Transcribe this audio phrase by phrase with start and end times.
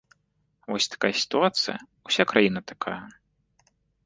[0.71, 1.75] Вось такая сітуацыя,
[2.09, 2.97] уся краіна такая.